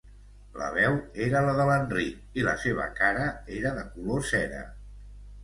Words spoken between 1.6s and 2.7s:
l'Enric i la